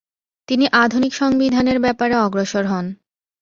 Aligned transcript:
তিনি 0.47 0.65
আধুনিক 0.83 1.13
সংবিধানের 1.15 1.77
ব্যাপারে 1.79 2.15
অগ্রসর 2.17 2.65
হন। 2.65 2.85